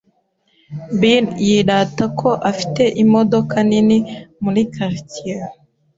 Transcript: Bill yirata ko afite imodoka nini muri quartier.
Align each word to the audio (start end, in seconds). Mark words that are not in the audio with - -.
Bill 0.99 1.25
yirata 1.47 2.05
ko 2.19 2.29
afite 2.51 2.83
imodoka 3.03 3.55
nini 3.69 3.97
muri 4.43 4.61
quartier. 4.73 5.45